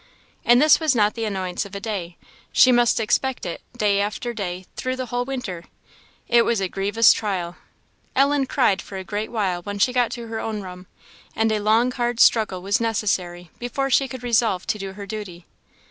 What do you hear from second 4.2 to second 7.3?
day through the whole winter. It was a grievous